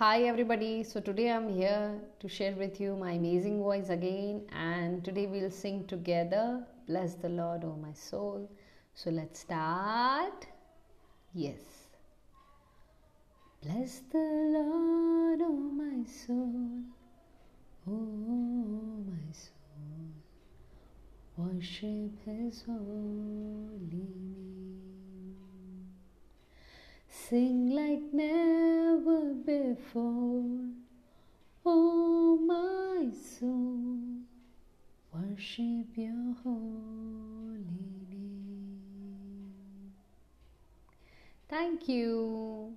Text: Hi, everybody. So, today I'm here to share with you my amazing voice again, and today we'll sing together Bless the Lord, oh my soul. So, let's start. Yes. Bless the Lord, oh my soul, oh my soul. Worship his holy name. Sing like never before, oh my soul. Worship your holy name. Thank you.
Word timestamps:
Hi, 0.00 0.22
everybody. 0.22 0.82
So, 0.82 0.98
today 0.98 1.30
I'm 1.30 1.50
here 1.50 2.00
to 2.20 2.26
share 2.26 2.52
with 2.52 2.80
you 2.80 2.96
my 2.96 3.10
amazing 3.10 3.58
voice 3.58 3.90
again, 3.90 4.46
and 4.50 5.04
today 5.04 5.26
we'll 5.26 5.50
sing 5.50 5.86
together 5.86 6.64
Bless 6.86 7.16
the 7.16 7.28
Lord, 7.28 7.64
oh 7.66 7.76
my 7.76 7.92
soul. 7.92 8.50
So, 8.94 9.10
let's 9.10 9.40
start. 9.40 10.46
Yes. 11.34 11.60
Bless 13.62 14.00
the 14.10 14.24
Lord, 14.56 15.40
oh 15.42 15.68
my 15.82 16.02
soul, 16.08 16.80
oh 17.86 19.04
my 19.12 19.32
soul. 19.32 20.08
Worship 21.36 22.12
his 22.24 22.62
holy 22.62 23.76
name. 23.92 24.80
Sing 27.06 27.74
like 27.74 28.14
never 28.14 28.79
before, 29.50 30.44
oh 31.66 32.38
my 32.46 33.10
soul. 33.10 33.98
Worship 35.12 35.88
your 35.96 36.34
holy 36.44 37.64
name. 38.08 39.92
Thank 41.48 41.88
you. 41.88 42.76